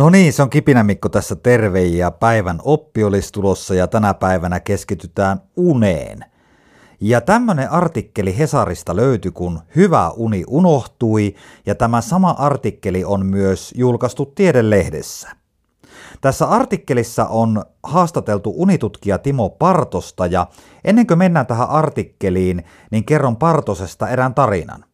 No 0.00 0.10
niin, 0.10 0.32
se 0.32 0.42
on 0.42 0.50
Kipinä 0.50 0.82
Mikko 0.82 1.08
tässä 1.08 1.36
terve 1.36 1.82
ja 1.82 2.10
päivän 2.10 2.58
oppi 2.64 3.04
olisi 3.04 3.32
tulossa 3.32 3.74
ja 3.74 3.86
tänä 3.86 4.14
päivänä 4.14 4.60
keskitytään 4.60 5.42
uneen. 5.56 6.24
Ja 7.00 7.20
tämmönen 7.20 7.70
artikkeli 7.70 8.38
Hesarista 8.38 8.96
löytyi, 8.96 9.30
kun 9.30 9.60
Hyvä 9.76 10.10
uni 10.10 10.44
unohtui 10.48 11.34
ja 11.66 11.74
tämä 11.74 12.00
sama 12.00 12.30
artikkeli 12.30 13.04
on 13.04 13.26
myös 13.26 13.74
julkaistu 13.76 14.26
Tiedelehdessä. 14.26 15.28
Tässä 16.20 16.46
artikkelissa 16.46 17.26
on 17.26 17.64
haastateltu 17.82 18.54
unitutkija 18.56 19.18
Timo 19.18 19.50
Partosta 19.50 20.26
ja 20.26 20.46
ennen 20.84 21.06
kuin 21.06 21.18
mennään 21.18 21.46
tähän 21.46 21.68
artikkeliin, 21.68 22.64
niin 22.90 23.04
kerron 23.04 23.36
Partosesta 23.36 24.08
erään 24.08 24.34
tarinan. 24.34 24.84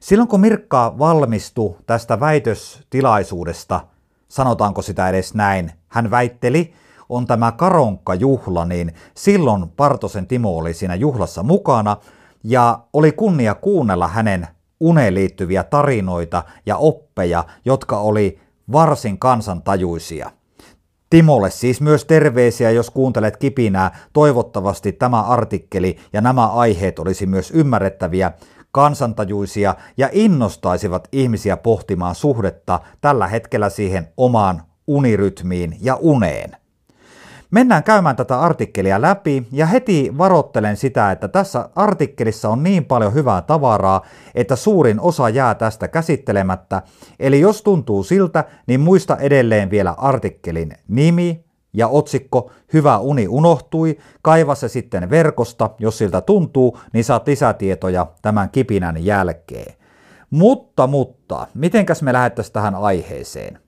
Silloin 0.00 0.28
kun 0.28 0.40
Mirkka 0.40 0.94
valmistui 0.98 1.76
tästä 1.86 2.20
väitöstilaisuudesta– 2.20 3.80
sanotaanko 4.28 4.82
sitä 4.82 5.08
edes 5.08 5.34
näin, 5.34 5.72
hän 5.88 6.10
väitteli, 6.10 6.72
on 7.08 7.26
tämä 7.26 7.52
Karonkka-juhla, 7.52 8.64
niin 8.64 8.94
silloin 9.14 9.68
Partosen 9.68 10.26
Timo 10.26 10.56
oli 10.56 10.74
siinä 10.74 10.94
juhlassa 10.94 11.42
mukana 11.42 11.96
ja 12.44 12.78
oli 12.92 13.12
kunnia 13.12 13.54
kuunnella 13.54 14.08
hänen 14.08 14.48
uneen 14.80 15.14
liittyviä 15.14 15.64
tarinoita 15.64 16.42
ja 16.66 16.76
oppeja, 16.76 17.44
jotka 17.64 17.98
oli 17.98 18.40
varsin 18.72 19.18
kansantajuisia. 19.18 20.30
Timolle 21.10 21.50
siis 21.50 21.80
myös 21.80 22.04
terveisiä, 22.04 22.70
jos 22.70 22.90
kuuntelet 22.90 23.36
kipinää. 23.36 23.98
Toivottavasti 24.12 24.92
tämä 24.92 25.22
artikkeli 25.22 25.96
ja 26.12 26.20
nämä 26.20 26.46
aiheet 26.46 26.98
olisi 26.98 27.26
myös 27.26 27.50
ymmärrettäviä 27.50 28.32
kansantajuisia 28.76 29.74
ja 29.96 30.08
innostaisivat 30.12 31.08
ihmisiä 31.12 31.56
pohtimaan 31.56 32.14
suhdetta 32.14 32.80
tällä 33.00 33.26
hetkellä 33.26 33.70
siihen 33.70 34.08
omaan 34.16 34.62
unirytmiin 34.86 35.76
ja 35.80 35.96
uneen. 36.00 36.56
Mennään 37.50 37.82
käymään 37.82 38.16
tätä 38.16 38.40
artikkelia 38.40 39.02
läpi 39.02 39.46
ja 39.52 39.66
heti 39.66 40.12
varoittelen 40.18 40.76
sitä, 40.76 41.10
että 41.10 41.28
tässä 41.28 41.68
artikkelissa 41.76 42.48
on 42.48 42.62
niin 42.62 42.84
paljon 42.84 43.14
hyvää 43.14 43.42
tavaraa, 43.42 44.02
että 44.34 44.56
suurin 44.56 45.00
osa 45.00 45.28
jää 45.28 45.54
tästä 45.54 45.88
käsittelemättä. 45.88 46.82
Eli 47.20 47.40
jos 47.40 47.62
tuntuu 47.62 48.02
siltä, 48.04 48.44
niin 48.66 48.80
muista 48.80 49.16
edelleen 49.16 49.70
vielä 49.70 49.94
artikkelin 49.98 50.72
nimi, 50.88 51.45
ja 51.76 51.88
otsikko 51.88 52.50
Hyvä 52.72 52.98
uni 52.98 53.28
unohtui, 53.28 53.98
kaiva 54.22 54.54
se 54.54 54.68
sitten 54.68 55.10
verkosta, 55.10 55.70
jos 55.78 55.98
siltä 55.98 56.20
tuntuu, 56.20 56.78
niin 56.92 57.04
saat 57.04 57.26
lisätietoja 57.28 58.06
tämän 58.22 58.50
kipinän 58.50 59.04
jälkeen. 59.04 59.74
Mutta, 60.30 60.86
mutta, 60.86 61.46
mitenkäs 61.54 62.02
me 62.02 62.12
lähettäisiin 62.12 62.52
tähän 62.52 62.74
aiheeseen? 62.74 63.58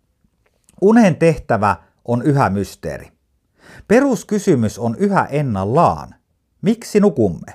Unen 0.80 1.16
tehtävä 1.16 1.76
on 2.04 2.22
yhä 2.22 2.50
mysteeri. 2.50 3.08
Peruskysymys 3.88 4.78
on 4.78 4.96
yhä 4.98 5.26
ennallaan. 5.30 6.14
Miksi 6.62 7.00
nukumme? 7.00 7.54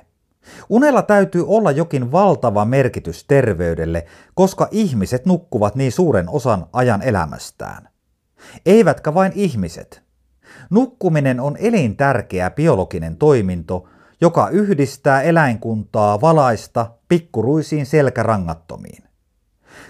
Unella 0.68 1.02
täytyy 1.02 1.44
olla 1.46 1.70
jokin 1.70 2.12
valtava 2.12 2.64
merkitys 2.64 3.24
terveydelle, 3.24 4.06
koska 4.34 4.68
ihmiset 4.70 5.26
nukkuvat 5.26 5.74
niin 5.74 5.92
suuren 5.92 6.28
osan 6.28 6.66
ajan 6.72 7.02
elämästään. 7.02 7.88
Eivätkä 8.66 9.14
vain 9.14 9.32
ihmiset. 9.34 10.03
Nukkuminen 10.70 11.40
on 11.40 11.56
elintärkeä 11.56 12.50
biologinen 12.50 13.16
toiminto, 13.16 13.88
joka 14.20 14.48
yhdistää 14.48 15.22
eläinkuntaa 15.22 16.20
valaista 16.20 16.90
pikkuruisiin 17.08 17.86
selkärangattomiin. 17.86 19.04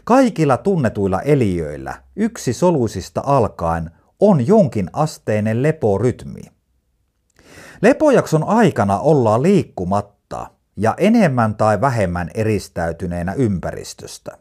Kaikilla 0.05 0.57
tunnetuilla 0.57 1.23
eliöillä, 1.23 1.95
yksi 2.17 2.53
soluisista 2.53 3.23
alkaen, 3.27 3.91
on 4.21 4.47
jonkin 4.47 4.91
asteinen 4.93 5.63
leporytmi. 5.63 6.43
Lepojakson 7.83 8.45
aikana 8.45 8.99
ollaan 8.99 9.43
liikkumatta 9.43 10.47
ja 10.77 10.95
enemmän 10.99 11.55
tai 11.55 11.81
vähemmän 11.81 12.31
eristäytyneenä 12.35 13.33
ympäristöstä. 13.33 14.39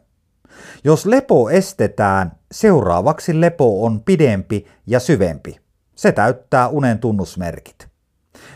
Jos 0.84 1.06
lepo 1.06 1.50
estetään, 1.50 2.32
seuraavaksi 2.52 3.40
lepo 3.40 3.84
on 3.84 4.00
pidempi 4.00 4.66
ja 4.86 5.00
syvempi. 5.00 5.63
Se 5.94 6.12
täyttää 6.12 6.68
unen 6.68 6.98
tunnusmerkit. 6.98 7.88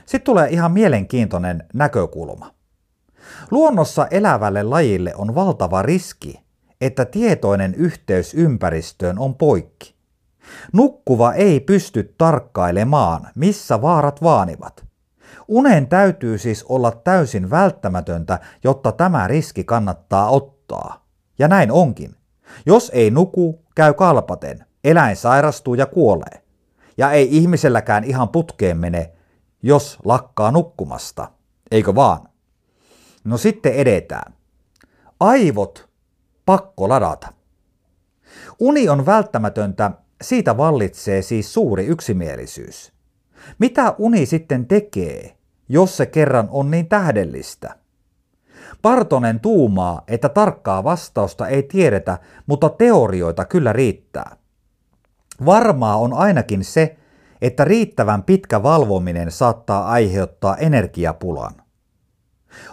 Sitten 0.07 0.25
tulee 0.25 0.49
ihan 0.49 0.73
mielenkiintoinen 0.73 1.65
näkökulma. 1.75 2.55
Luonnossa 3.51 4.07
elävälle 4.07 4.63
lajille 4.63 5.15
on 5.15 5.35
valtava 5.35 5.83
riski, 5.83 6.41
että 6.81 7.05
tietoinen 7.05 7.75
yhteys 7.75 8.35
ympäristöön 8.35 9.19
on 9.19 9.35
poikki. 9.35 9.95
Nukkuva 10.73 11.33
ei 11.33 11.61
pysty 11.61 12.15
tarkkailemaan, 12.19 13.29
missä 13.35 13.83
vaarat 13.83 14.23
vaanivat. 14.23 14.85
Unen 15.49 15.87
täytyy 15.87 16.39
siis 16.39 16.65
olla 16.65 16.91
täysin 16.91 17.51
välttämätöntä, 17.51 18.39
jotta 18.65 18.93
tämä 18.93 19.27
riski 19.27 19.65
kannattaa 19.65 20.31
ottaa. 20.31 21.07
Ja 21.39 21.49
näin 21.49 21.73
onkin. 21.73 22.15
Jos 22.67 22.91
ei 22.95 23.11
nuku, 23.11 23.65
käy 23.75 23.95
kalpaten. 23.95 24.65
Eläin 24.85 25.17
sairastuu 25.17 25.75
ja 25.75 25.87
kuolee. 25.87 26.48
Ja 26.99 27.11
ei 27.13 27.37
ihmiselläkään 27.37 28.05
ihan 28.05 28.29
putkeen 28.29 28.77
mene, 28.77 29.13
jos 29.63 29.99
lakkaa 30.05 30.51
nukkumasta. 30.51 31.31
Eikö 31.71 31.95
vaan? 31.95 32.29
No 33.25 33.37
sitten 33.37 33.73
edetään. 33.73 34.35
Aivot 35.21 35.89
pakko 36.47 36.89
ladata. 36.89 37.33
Uni 38.61 38.89
on 38.89 39.07
välttämätöntä, 39.07 39.91
siitä 40.23 40.57
vallitsee 40.57 41.23
siis 41.23 41.55
suuri 41.55 41.87
yksimielisyys. 41.87 42.93
Mitä 43.59 43.95
uni 43.99 44.27
sitten 44.27 44.67
tekee, 44.67 45.37
jos 45.69 45.97
se 45.97 46.07
kerran 46.07 46.49
on 46.51 46.71
niin 46.71 46.89
tähdellistä? 46.89 47.77
Partonen 48.83 49.41
tuumaa, 49.41 50.03
että 50.09 50.29
tarkkaa 50.29 50.85
vastausta 50.85 51.49
ei 51.49 51.63
tiedetä, 51.63 52.19
mutta 52.47 52.69
teorioita 52.69 53.45
kyllä 53.45 53.73
riittää. 53.73 54.37
Varmaa 55.47 55.97
on 55.97 56.13
ainakin 56.15 56.65
se, 56.65 56.97
että 57.43 57.65
riittävän 57.65 58.23
pitkä 58.23 58.63
valvominen 58.63 59.31
saattaa 59.31 59.89
aiheuttaa 59.89 60.57
energiapulan. 60.57 61.55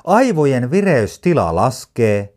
Aivojen 0.03 0.71
vireystila 0.71 1.55
laskee, 1.55 2.33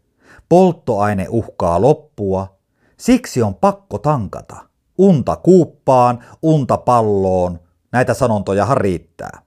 polttoaine 0.49 1.27
uhkaa 1.29 1.81
loppua, 1.83 2.59
siksi 2.97 3.43
on 3.43 3.55
pakko 3.55 3.99
tankata. 3.99 4.57
Unta 4.99 5.37
kuuppaan, 5.37 6.25
unta 6.43 6.77
palloon, 6.77 7.61
näitä 7.93 8.15
sanontoja 8.15 8.75
riittää. 8.75 9.43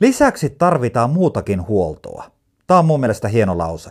Lisäksi 0.00 0.50
tarvitaan 0.50 1.10
muutakin 1.10 1.66
huoltoa. 1.66 2.24
Tämä 2.66 2.78
on 2.78 2.84
mun 2.86 3.00
mielestä 3.00 3.28
hieno 3.28 3.58
lause. 3.58 3.90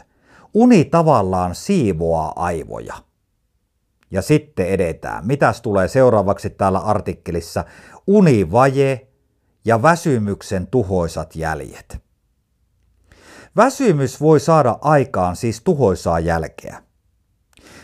Uni 0.53 0.85
tavallaan 0.85 1.55
siivoaa 1.55 2.33
aivoja. 2.35 2.93
Ja 4.11 4.21
sitten 4.21 4.67
edetään. 4.67 5.27
Mitäs 5.27 5.61
tulee 5.61 5.87
seuraavaksi 5.87 6.49
täällä 6.49 6.79
artikkelissa? 6.79 7.63
Univaje 8.07 9.07
ja 9.65 9.81
väsymyksen 9.81 10.67
tuhoisat 10.67 11.35
jäljet. 11.35 12.01
Väsymys 13.55 14.21
voi 14.21 14.39
saada 14.39 14.77
aikaan 14.81 15.35
siis 15.35 15.61
tuhoisaa 15.61 16.19
jälkeä. 16.19 16.81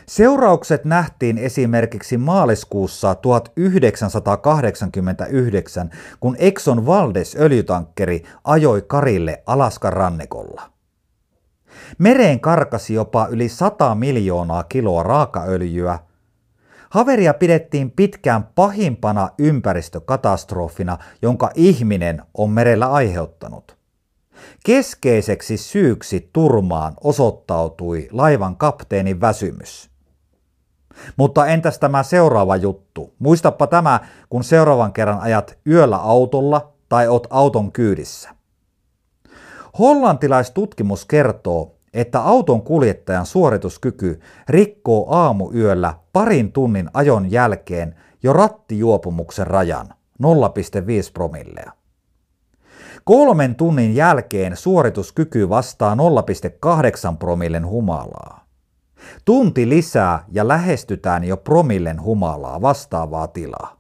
Seuraukset 0.08 0.86
nähtiin 0.86 1.38
esimerkiksi 1.38 2.18
maaliskuussa 2.18 3.16
1989, 3.16 5.90
kun 6.20 6.36
Exxon 6.40 6.86
Valdez 6.86 7.36
öljytankkeri 7.36 8.24
ajoi 8.44 8.84
Karille 8.88 9.44
Alaskan 9.46 9.94
rannikolla. 9.94 10.62
Mereen 11.98 12.40
karkasi 12.40 12.94
jopa 12.94 13.28
yli 13.28 13.50
100 13.50 13.96
miljoonaa 13.96 14.64
kiloa 14.64 15.04
raakaöljyä 15.04 16.00
Haveria 16.96 17.34
pidettiin 17.34 17.92
pitkään 17.92 18.44
pahimpana 18.56 19.30
ympäristökatastrofina, 19.40 20.98
jonka 21.22 21.50
ihminen 21.56 22.22
on 22.34 22.50
merellä 22.50 22.88
aiheuttanut. 22.88 23.78
Keskeiseksi 24.66 25.58
syyksi 25.58 26.30
turmaan 26.34 26.94
osoittautui 27.04 28.08
laivan 28.12 28.58
kapteenin 28.58 29.22
väsymys. 29.22 29.90
Mutta 31.18 31.46
entäs 31.46 31.80
tämä 31.80 32.04
seuraava 32.04 32.56
juttu? 32.56 33.14
Muistapa 33.20 33.68
tämä, 33.68 34.00
kun 34.30 34.44
seuraavan 34.44 34.94
kerran 34.94 35.20
ajat 35.20 35.58
yöllä 35.68 35.98
autolla 35.98 36.74
tai 36.90 37.08
ot 37.08 37.28
auton 37.30 37.72
kyydissä. 37.72 38.30
Hollantilaistutkimus 39.80 41.06
kertoo, 41.06 41.75
että 41.96 42.22
auton 42.22 42.62
kuljettajan 42.62 43.26
suorituskyky 43.26 44.20
rikkoo 44.50 45.08
aamuyöllä 45.10 45.94
parin 46.14 46.52
tunnin 46.52 46.90
ajon 46.94 47.32
jälkeen 47.32 47.96
jo 48.24 48.34
rattijuopumuksen 48.34 49.48
rajan 49.48 49.88
0,5 49.88 50.32
promillea. 51.14 51.72
Kolmen 53.04 53.56
tunnin 53.56 53.96
jälkeen 53.96 54.58
suorituskyky 54.58 55.50
vastaa 55.50 55.96
0,8 55.96 57.18
promillen 57.20 57.68
humalaa. 57.68 58.46
Tunti 59.26 59.70
lisää 59.70 60.26
ja 60.32 60.48
lähestytään 60.48 61.24
jo 61.24 61.38
promillen 61.38 62.02
humalaa 62.02 62.62
vastaavaa 62.62 63.28
tilaa. 63.28 63.80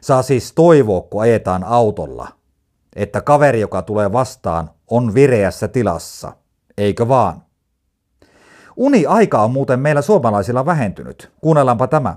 Saa 0.00 0.22
siis 0.22 0.52
toivoa, 0.52 1.00
kun 1.00 1.22
ajetaan 1.22 1.64
autolla, 1.64 2.28
että 2.96 3.20
kaveri, 3.20 3.60
joka 3.60 3.82
tulee 3.82 4.12
vastaan, 4.12 4.70
on 4.90 5.14
vireässä 5.14 5.68
tilassa. 5.68 6.32
Eikö 6.80 7.08
vaan? 7.08 7.42
Uni-aika 8.76 9.42
on 9.42 9.50
muuten 9.50 9.80
meillä 9.80 10.02
suomalaisilla 10.02 10.66
vähentynyt. 10.66 11.32
Kuunnellaanpa 11.40 11.86
tämä. 11.86 12.16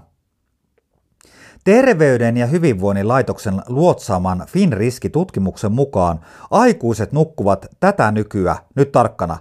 Terveyden 1.63 2.38
ja 2.38 2.45
hyvinvoinnin 2.45 3.07
laitoksen 3.07 3.62
luotsaaman 3.68 4.45
FinRiski-tutkimuksen 4.48 5.71
mukaan 5.71 6.19
aikuiset 6.51 7.12
nukkuvat 7.12 7.65
tätä 7.80 8.12
nykyä, 8.12 8.56
nyt 8.75 8.92
tarkkana, 8.92 9.38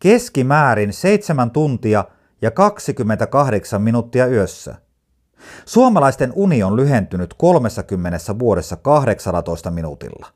keskimäärin 0.00 0.92
7 0.92 1.50
tuntia 1.50 2.04
ja 2.42 2.50
28 2.50 3.82
minuuttia 3.82 4.26
yössä. 4.26 4.74
Suomalaisten 5.64 6.32
uni 6.34 6.62
on 6.62 6.76
lyhentynyt 6.76 7.34
30 7.34 8.38
vuodessa 8.38 8.76
18 8.76 9.70
minuutilla. 9.70 10.26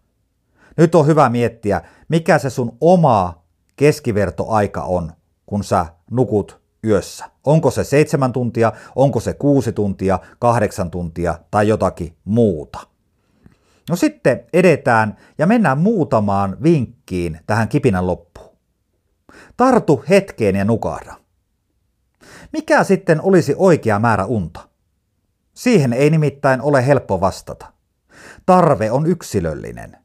Nyt 0.77 0.95
on 0.95 1.07
hyvä 1.07 1.29
miettiä, 1.29 1.83
mikä 2.09 2.39
se 2.39 2.51
sun 2.51 2.77
oma 2.81 3.38
keskivertoaika 3.79 4.83
on, 4.83 5.13
kun 5.47 5.65
sä 5.65 5.87
nukut 6.11 6.61
yössä. 6.85 7.25
Onko 7.45 7.71
se 7.71 7.85
seitsemän 7.85 8.33
tuntia, 8.33 8.73
onko 8.97 9.21
se 9.21 9.35
kuusi 9.35 9.73
tuntia, 9.73 10.19
kahdeksan 10.39 10.91
tuntia 10.91 11.39
tai 11.51 11.69
jotakin 11.69 12.17
muuta. 12.25 12.79
No 13.91 13.97
sitten 13.97 14.45
edetään 14.53 15.17
ja 15.39 15.47
mennään 15.47 15.79
muutamaan 15.79 16.57
vinkkiin 16.63 17.41
tähän 17.47 17.69
kipinän 17.69 18.07
loppuun. 18.07 18.57
Tartu 19.57 20.05
hetkeen 20.09 20.57
ja 20.57 20.65
nukahda. 20.65 21.15
Mikä 22.53 22.85
sitten 22.85 23.23
olisi 23.23 23.55
oikea 23.57 23.99
määrä 23.99 24.25
unta? 24.25 24.69
Siihen 25.55 25.93
ei 25.93 26.11
nimittäin 26.11 26.63
ole 26.63 26.87
helppo 26.87 27.21
vastata. 27.21 27.73
Tarve 28.47 28.91
on 28.91 29.07
yksilöllinen. 29.07 29.97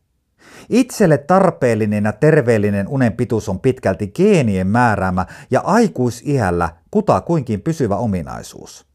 Itselle 0.70 1.18
tarpeellinen 1.18 2.04
ja 2.04 2.14
terveellinen 2.14 2.88
unen 2.88 3.14
pituus 3.14 3.50
on 3.50 3.60
pitkälti 3.60 4.08
geenien 4.08 4.68
määräämä 4.68 5.26
ja 5.52 5.62
aikuisihällä 5.62 6.70
kutakuinkin 6.92 7.62
pysyvä 7.62 7.96
ominaisuus. 7.96 8.86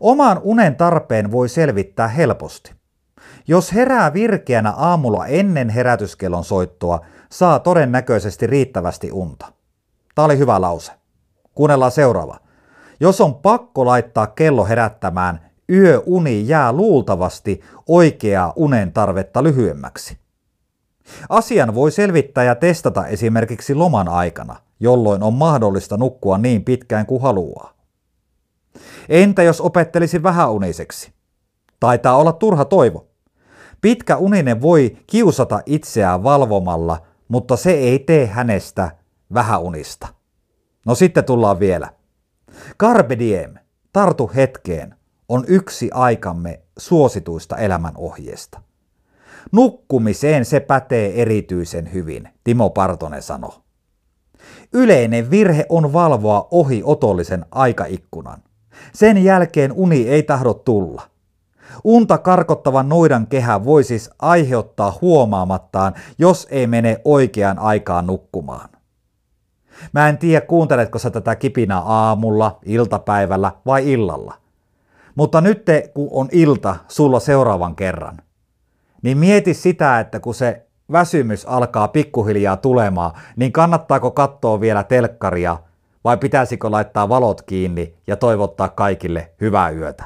Oman 0.00 0.40
unen 0.42 0.76
tarpeen 0.76 1.32
voi 1.32 1.48
selvittää 1.48 2.08
helposti. 2.08 2.74
Jos 3.48 3.74
herää 3.74 4.12
virkeänä 4.12 4.70
aamulla 4.70 5.26
ennen 5.26 5.68
herätyskellon 5.68 6.44
soittoa, 6.44 7.00
saa 7.32 7.58
todennäköisesti 7.58 8.46
riittävästi 8.46 9.12
unta. 9.12 9.52
Tämä 10.14 10.24
oli 10.24 10.38
hyvä 10.38 10.60
lause. 10.60 10.92
Kuunnellaan 11.54 11.92
seuraava. 11.92 12.38
Jos 13.00 13.20
on 13.20 13.34
pakko 13.34 13.86
laittaa 13.86 14.26
kello 14.26 14.64
herättämään, 14.64 15.40
yöuni 15.70 16.48
jää 16.48 16.72
luultavasti 16.72 17.60
oikeaa 17.88 18.52
unen 18.56 18.92
tarvetta 18.92 19.42
lyhyemmäksi. 19.42 20.21
Asian 21.28 21.74
voi 21.74 21.90
selvittää 21.92 22.44
ja 22.44 22.54
testata 22.54 23.06
esimerkiksi 23.06 23.74
loman 23.74 24.08
aikana, 24.08 24.56
jolloin 24.80 25.22
on 25.22 25.34
mahdollista 25.34 25.96
nukkua 25.96 26.38
niin 26.38 26.64
pitkään 26.64 27.06
kuin 27.06 27.22
haluaa. 27.22 27.72
Entä 29.08 29.42
jos 29.42 29.60
opettelisi 29.60 30.22
vähäuniseksi? 30.22 31.12
Taitaa 31.80 32.16
olla 32.16 32.32
turha 32.32 32.64
toivo. 32.64 33.06
Pitkä 33.80 34.16
uninen 34.16 34.62
voi 34.62 34.96
kiusata 35.06 35.60
itseään 35.66 36.22
valvomalla, 36.22 37.02
mutta 37.28 37.56
se 37.56 37.70
ei 37.70 37.98
tee 37.98 38.26
hänestä 38.26 38.90
vähäunista. 39.34 40.08
No 40.86 40.94
sitten 40.94 41.24
tullaan 41.24 41.60
vielä. 41.60 41.88
Carpe 42.78 43.18
diem, 43.18 43.54
tartu 43.92 44.30
hetkeen, 44.34 44.94
on 45.28 45.44
yksi 45.48 45.90
aikamme 45.94 46.60
suosituista 46.78 47.56
elämänohjeista. 47.56 48.62
Nukkumiseen 49.52 50.44
se 50.44 50.60
pätee 50.60 51.22
erityisen 51.22 51.92
hyvin, 51.92 52.28
Timo 52.44 52.70
Partonen 52.70 53.22
sanoi. 53.22 53.52
Yleinen 54.72 55.30
virhe 55.30 55.66
on 55.68 55.92
valvoa 55.92 56.48
ohi 56.50 56.82
otollisen 56.84 57.46
aikaikkunan. 57.50 58.42
Sen 58.94 59.24
jälkeen 59.24 59.72
uni 59.72 60.08
ei 60.08 60.22
tahdo 60.22 60.54
tulla. 60.54 61.02
Unta 61.84 62.18
karkottavan 62.18 62.88
noidan 62.88 63.26
kehä 63.26 63.64
voi 63.64 63.84
siis 63.84 64.10
aiheuttaa 64.18 64.98
huomaamattaan, 65.00 65.94
jos 66.18 66.48
ei 66.50 66.66
mene 66.66 67.00
oikeaan 67.04 67.58
aikaan 67.58 68.06
nukkumaan. 68.06 68.68
Mä 69.92 70.08
en 70.08 70.18
tiedä, 70.18 70.46
kuunteletko 70.46 70.98
sä 70.98 71.10
tätä 71.10 71.36
kipinä 71.36 71.78
aamulla, 71.78 72.58
iltapäivällä 72.64 73.52
vai 73.66 73.92
illalla. 73.92 74.34
Mutta 75.14 75.40
nyt 75.40 75.66
kun 75.94 76.08
on 76.10 76.28
ilta 76.32 76.76
sulla 76.88 77.20
seuraavan 77.20 77.76
kerran, 77.76 78.22
niin 79.02 79.18
mieti 79.18 79.54
sitä, 79.54 80.00
että 80.00 80.20
kun 80.20 80.34
se 80.34 80.66
väsymys 80.92 81.46
alkaa 81.46 81.88
pikkuhiljaa 81.88 82.56
tulemaan, 82.56 83.12
niin 83.36 83.52
kannattaako 83.52 84.10
katsoa 84.10 84.60
vielä 84.60 84.84
telkkaria 84.84 85.58
vai 86.04 86.16
pitäisikö 86.16 86.70
laittaa 86.70 87.08
valot 87.08 87.42
kiinni 87.42 87.94
ja 88.06 88.16
toivottaa 88.16 88.68
kaikille 88.68 89.32
hyvää 89.40 89.70
yötä. 89.70 90.04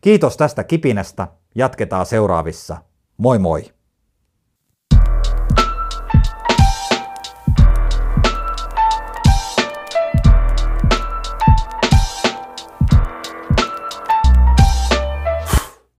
Kiitos 0.00 0.36
tästä 0.36 0.64
kipinästä, 0.64 1.28
jatketaan 1.54 2.06
seuraavissa. 2.06 2.76
Moi 3.16 3.38
moi! 3.38 3.73